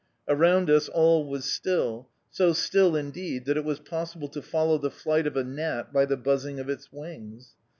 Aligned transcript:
Around 0.27 0.67
us 0.71 0.89
all 0.89 1.27
was 1.27 1.45
still, 1.45 2.09
so 2.31 2.53
still, 2.53 2.95
indeed, 2.95 3.45
that 3.45 3.55
it 3.55 3.63
was 3.63 3.77
possible 3.79 4.29
to 4.29 4.41
follow 4.41 4.79
the 4.79 4.89
flight 4.89 5.27
of 5.27 5.37
a 5.37 5.43
gnat 5.43 5.93
by 5.93 6.05
the 6.05 6.17
buzzing 6.17 6.59
of 6.59 6.69
its 6.71 6.91
wings. 6.91 7.51